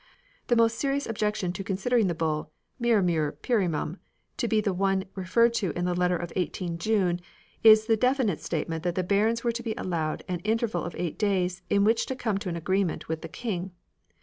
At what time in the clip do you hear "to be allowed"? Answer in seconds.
9.51-10.23